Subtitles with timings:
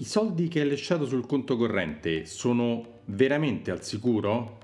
[0.00, 4.58] I soldi che hai lasciato sul conto corrente sono veramente al sicuro?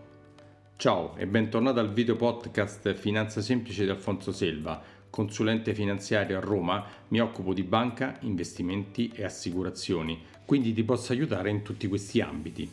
[0.76, 6.87] Ciao e bentornato al video podcast Finanza Semplice di Alfonso Selva, consulente finanziario a Roma,
[7.09, 12.71] mi occupo di banca, investimenti e assicurazioni, quindi ti posso aiutare in tutti questi ambiti.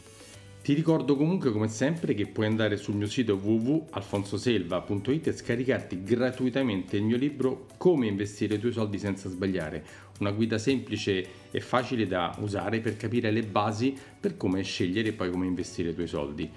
[0.61, 6.97] Ti ricordo comunque come sempre che puoi andare sul mio sito www.alfonsoselva.it e scaricarti gratuitamente
[6.97, 9.83] il mio libro Come investire i tuoi soldi senza sbagliare,
[10.21, 15.13] una guida semplice e facile da usare per capire le basi per come scegliere e
[15.13, 16.49] poi come investire i tuoi soldi.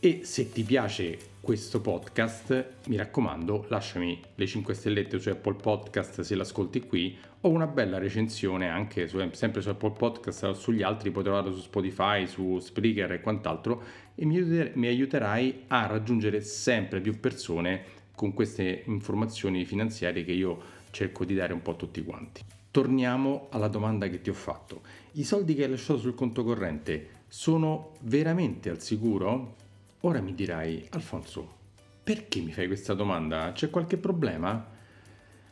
[0.00, 6.20] E se ti piace questo podcast, mi raccomando, lasciami le 5 stellette su Apple Podcast
[6.20, 10.82] se l'ascolti qui o una bella recensione anche su, sempre su Apple Podcast o sugli
[10.82, 13.82] altri, puoi trovarlo su Spotify, su Spreaker e quant'altro
[14.14, 14.40] e mi,
[14.74, 21.34] mi aiuterai a raggiungere sempre più persone con queste informazioni finanziarie che io cerco di
[21.34, 22.57] dare un po' a tutti quanti.
[22.70, 24.82] Torniamo alla domanda che ti ho fatto.
[25.12, 29.56] I soldi che hai lasciato sul conto corrente sono veramente al sicuro?
[30.00, 31.56] Ora mi dirai, Alfonso,
[32.04, 33.52] perché mi fai questa domanda?
[33.52, 34.76] C'è qualche problema?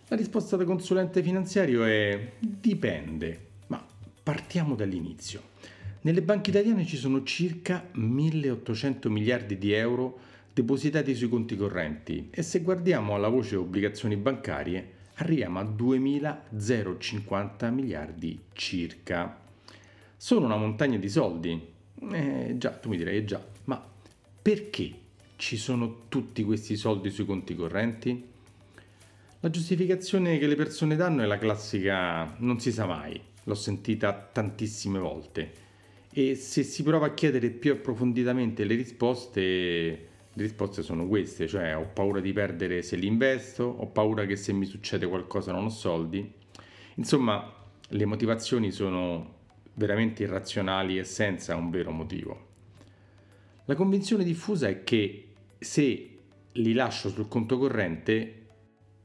[0.09, 3.85] La risposta da consulente finanziario è dipende, ma
[4.23, 5.55] partiamo dall'inizio.
[6.03, 10.19] Nelle banche italiane ci sono circa 1800 miliardi di euro
[10.55, 18.41] depositati sui conti correnti e se guardiamo alla voce obbligazioni bancarie arriviamo a 2050 miliardi
[18.53, 19.41] circa.
[20.17, 21.61] Sono una montagna di soldi.
[22.13, 23.85] Eh, già, tu mi direi già, ma
[24.43, 24.95] perché
[25.37, 28.35] ci sono tutti questi soldi sui conti correnti?
[29.41, 34.13] La giustificazione che le persone danno è la classica non si sa mai, l'ho sentita
[34.13, 35.65] tantissime volte
[36.19, 41.75] e se si prova a chiedere più approfonditamente le risposte, le risposte sono queste, cioè
[41.75, 45.65] ho paura di perdere se li investo, ho paura che se mi succede qualcosa non
[45.65, 46.31] ho soldi.
[46.97, 47.55] Insomma,
[47.89, 49.35] le motivazioni sono
[49.75, 52.49] veramente irrazionali e senza un vero motivo.
[53.65, 56.19] La convinzione diffusa è che se
[56.53, 58.47] li lascio sul conto corrente,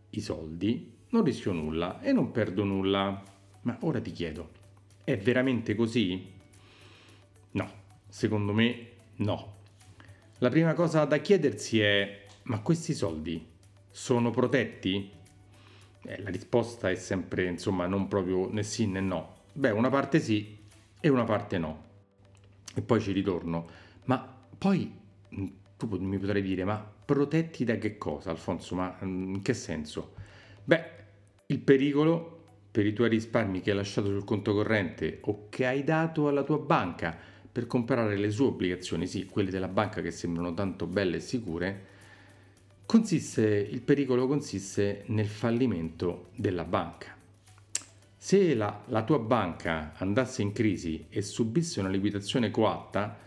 [0.09, 3.23] i soldi, non rischio nulla e non perdo nulla.
[3.61, 4.49] Ma ora ti chiedo,
[5.05, 6.29] è veramente così?
[7.51, 7.71] No,
[8.09, 9.59] secondo me no.
[10.43, 13.45] La prima cosa da chiedersi è, ma questi soldi
[13.91, 15.11] sono protetti?
[16.03, 19.35] Eh, la risposta è sempre, insomma, non proprio né sì né no.
[19.53, 20.57] Beh, una parte sì
[20.99, 21.83] e una parte no.
[22.73, 23.67] E poi ci ritorno.
[24.05, 24.91] Ma poi
[25.35, 25.47] mm,
[25.77, 28.73] tu mi potrai dire, ma protetti da che cosa, Alfonso?
[28.73, 30.15] Ma mm, in che senso?
[30.63, 30.83] Beh,
[31.45, 35.83] il pericolo per i tuoi risparmi che hai lasciato sul conto corrente o che hai
[35.83, 40.53] dato alla tua banca per comprare le sue obbligazioni, sì, quelle della banca che sembrano
[40.53, 41.85] tanto belle e sicure,
[42.85, 47.17] consiste, il pericolo consiste nel fallimento della banca.
[48.15, 53.17] Se la, la tua banca andasse in crisi e subisse una liquidazione coatta,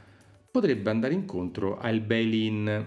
[0.51, 2.87] potrebbe andare incontro al bail-in.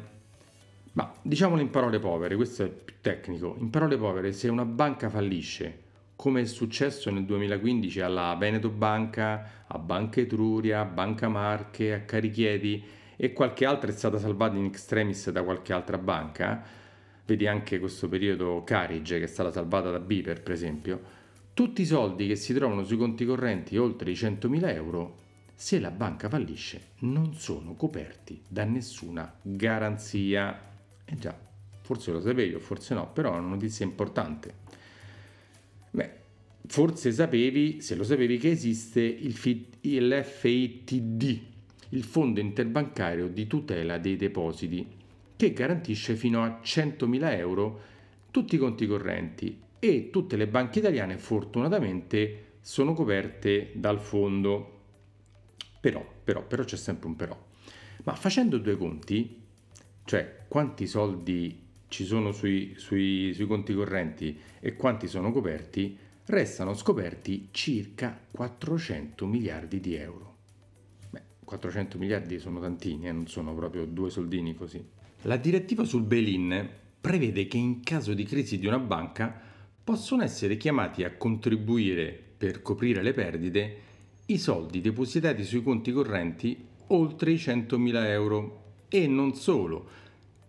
[0.94, 3.56] Ma diciamolo in parole povere, questo è più tecnico.
[3.60, 5.86] In parole povere, se una banca fallisce,
[6.18, 12.84] come è successo nel 2015 alla Veneto Banca, a Banca Etruria, Banca Marche, a Carichieti
[13.16, 16.64] e qualche altra è stata salvata in extremis da qualche altra banca,
[17.24, 21.02] vedi anche questo periodo Carige che è stata salvata da Biper per esempio,
[21.54, 25.18] tutti i soldi che si trovano sui conti correnti oltre i 100.000 euro
[25.54, 30.62] se la banca fallisce non sono coperti da nessuna garanzia.
[31.06, 31.36] E eh già,
[31.82, 34.66] forse lo sapevi o forse no, però è una notizia importante.
[35.92, 36.12] Beh,
[36.68, 41.42] forse sapevi, se lo sapevi, che esiste il, FITD,
[41.90, 44.88] il Fondo Interbancario di Tutela dei Depositi,
[45.36, 47.82] che garantisce fino a 100.000 euro
[48.32, 54.74] tutti i conti correnti e tutte le banche italiane fortunatamente sono coperte dal fondo.
[55.80, 57.46] Però, però, però c'è sempre un però.
[58.04, 59.42] Ma facendo due conti,
[60.04, 66.74] cioè quanti soldi ci sono sui, sui, sui conti correnti e quanti sono coperti, restano
[66.74, 70.36] scoperti circa 400 miliardi di euro.
[71.10, 74.84] Beh, 400 miliardi sono tantini, eh, non sono proprio due soldini così.
[75.22, 76.70] La direttiva sul bail-in
[77.00, 79.42] prevede che in caso di crisi di una banca
[79.84, 83.78] possono essere chiamati a contribuire per coprire le perdite
[84.26, 89.88] i soldi depositati sui conti correnti oltre i 100.000 euro e non solo,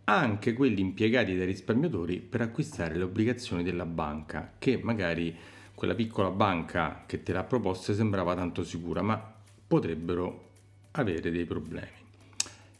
[0.08, 5.36] anche quelli impiegati dai risparmiatori per acquistare le obbligazioni della banca, che magari
[5.74, 9.34] quella piccola banca che te l'ha proposta sembrava tanto sicura, ma
[9.66, 10.46] potrebbero
[10.92, 12.06] avere dei problemi.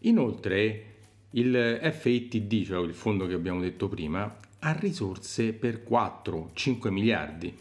[0.01, 0.85] Inoltre
[1.33, 7.55] il FITD, cioè il fondo che abbiamo detto prima, ha risorse per 4-5 miliardi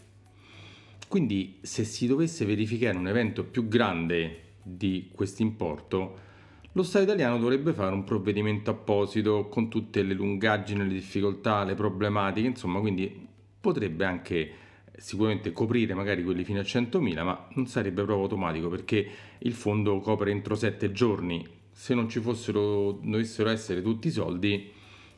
[1.06, 6.26] Quindi se si dovesse verificare un evento più grande di questo importo,
[6.72, 11.74] lo Stato italiano dovrebbe fare un provvedimento apposito con tutte le lungaggini, le difficoltà, le
[11.74, 13.26] problematiche, insomma, quindi
[13.60, 14.52] potrebbe anche
[14.96, 20.00] sicuramente coprire magari quelli fino a 100.000, ma non sarebbe proprio automatico perché il fondo
[20.00, 21.46] copre entro 7 giorni.
[21.70, 24.70] Se non ci fossero, dovessero essere tutti i soldi,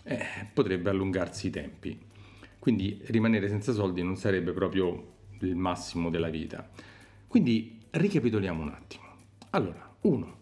[0.04, 0.18] eh,
[0.52, 1.98] potrebbe allungarsi i tempi.
[2.58, 6.68] Quindi rimanere senza soldi non sarebbe proprio il massimo della vita.
[7.26, 9.04] Quindi ricapitoliamo un attimo.
[9.50, 10.39] Allora, 1.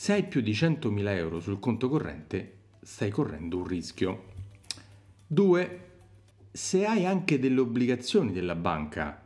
[0.00, 4.24] Se hai più di 100.000 euro sul conto corrente, stai correndo un rischio.
[5.26, 5.80] 2
[6.50, 9.22] se hai anche delle obbligazioni della banca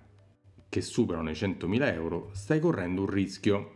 [0.69, 3.73] che superano i 100.000 euro, stai correndo un rischio.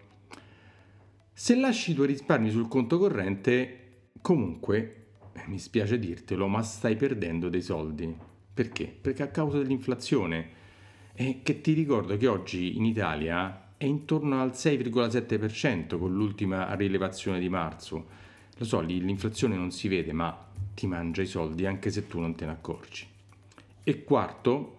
[1.33, 6.97] Se lasci i tuoi risparmi sul conto corrente, comunque, eh, mi spiace dirtelo, ma stai
[6.97, 8.13] perdendo dei soldi.
[8.53, 8.87] Perché?
[8.89, 10.51] Perché a causa dell'inflazione.
[11.15, 17.39] E che ti ricordo che oggi in Italia è intorno al 6,7% con l'ultima rilevazione
[17.39, 18.07] di marzo.
[18.57, 22.35] Lo so, l'inflazione non si vede, ma ti mangia i soldi anche se tu non
[22.35, 23.07] te ne accorgi.
[23.85, 24.79] E quarto,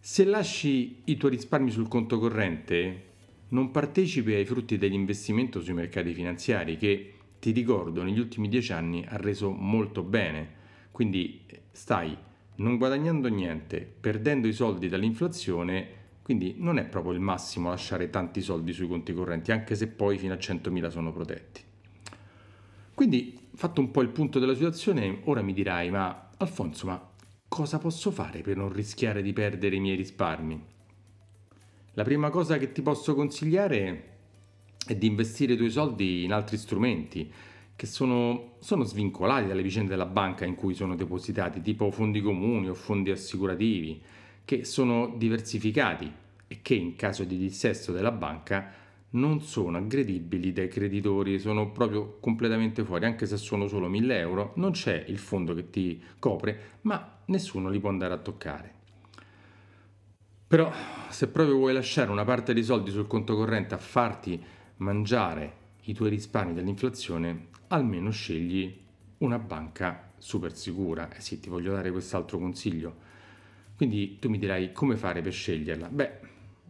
[0.00, 3.04] se lasci i tuoi risparmi sul conto corrente,
[3.50, 9.04] non partecipi ai frutti dell'investimento sui mercati finanziari che, ti ricordo, negli ultimi dieci anni
[9.06, 10.54] ha reso molto bene.
[10.90, 12.16] Quindi stai
[12.56, 18.42] non guadagnando niente, perdendo i soldi dall'inflazione, quindi non è proprio il massimo lasciare tanti
[18.42, 21.60] soldi sui conti correnti, anche se poi fino a 100.000 sono protetti.
[22.94, 27.10] Quindi, fatto un po' il punto della situazione, ora mi dirai, ma Alfonso, ma
[27.46, 30.60] cosa posso fare per non rischiare di perdere i miei risparmi?
[31.92, 34.14] La prima cosa che ti posso consigliare
[34.84, 37.32] è di investire i tuoi soldi in altri strumenti
[37.76, 42.68] che sono, sono, svincolati dalle vicende della banca in cui sono depositati, tipo fondi comuni
[42.68, 44.02] o fondi assicurativi,
[44.46, 46.10] che sono diversificati
[46.46, 48.72] e che in caso di dissesto della banca
[49.10, 54.52] non sono aggredibili dai creditori, sono proprio completamente fuori, anche se sono solo 1000 euro,
[54.56, 58.74] non c'è il fondo che ti copre, ma nessuno li può andare a toccare.
[60.46, 60.72] Però
[61.08, 64.40] se proprio vuoi lasciare una parte dei soldi sul conto corrente a farti
[64.76, 68.72] mangiare i tuoi risparmi dall'inflazione, almeno scegli
[69.18, 71.12] una banca super sicura.
[71.12, 73.05] Eh sì, ti voglio dare quest'altro consiglio.
[73.76, 75.88] Quindi tu mi dirai come fare per sceglierla?
[75.88, 76.10] Beh,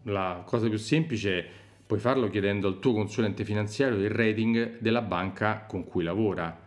[0.05, 1.49] la cosa più semplice è
[1.87, 6.65] Puoi farlo chiedendo al tuo consulente finanziario il rating della banca con cui lavora.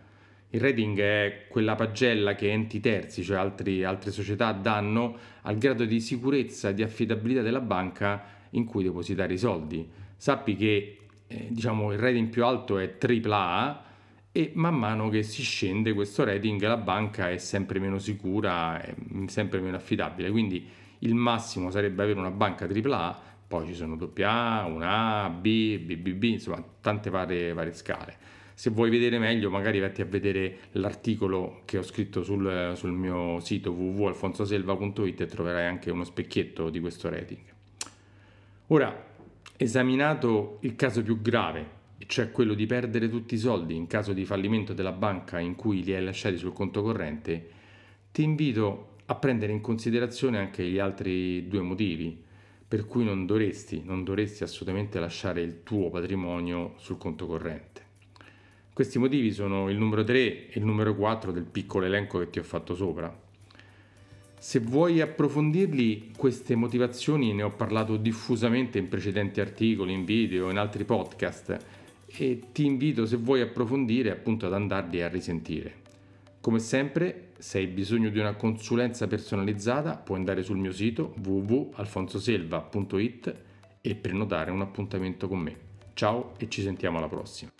[0.51, 5.83] Il rating è quella pagella che enti terzi, cioè altri, altre società, danno al grado
[5.83, 9.85] di sicurezza e di affidabilità della banca in cui depositare i soldi.
[10.15, 13.83] Sappi che eh, diciamo, il rating più alto è AAA
[14.31, 18.93] e man mano che si scende questo rating la banca è sempre meno sicura, è
[19.27, 20.29] sempre meno affidabile.
[20.29, 20.67] Quindi
[20.99, 26.23] il massimo sarebbe avere una banca AAA poi ci sono AA, una A, B, BBB,
[26.25, 28.15] insomma tante varie, varie scale.
[28.53, 33.39] Se vuoi vedere meglio, magari vatti a vedere l'articolo che ho scritto sul, sul mio
[33.39, 37.41] sito www.alfonsoselva.it e troverai anche uno specchietto di questo rating.
[38.67, 39.03] Ora,
[39.57, 41.77] esaminato il caso più grave,
[42.09, 45.83] cioè quello di perdere tutti i soldi in caso di fallimento della banca in cui
[45.83, 47.49] li hai lasciati sul conto corrente,
[48.11, 52.19] ti invito a prendere in considerazione anche gli altri due motivi
[52.67, 57.81] per cui non dovresti, non dovresti assolutamente lasciare il tuo patrimonio sul conto corrente.
[58.73, 62.39] Questi motivi sono il numero 3 e il numero 4 del piccolo elenco che ti
[62.39, 63.15] ho fatto sopra.
[64.39, 70.57] Se vuoi approfondirli, queste motivazioni ne ho parlato diffusamente in precedenti articoli, in video, in
[70.57, 71.77] altri podcast
[72.11, 75.75] e ti invito, se vuoi approfondire, appunto ad andarli a risentire.
[76.41, 83.35] Come sempre, se hai bisogno di una consulenza personalizzata, puoi andare sul mio sito www.alfonsoselva.it
[83.81, 85.67] e prenotare un appuntamento con me.
[85.93, 87.51] Ciao e ci sentiamo alla prossima.